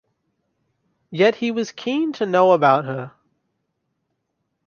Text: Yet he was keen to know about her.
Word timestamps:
Yet 1.11 1.35
he 1.35 1.51
was 1.51 1.71
keen 1.71 2.11
to 2.13 2.25
know 2.25 2.53
about 2.53 2.85
her. 2.85 3.11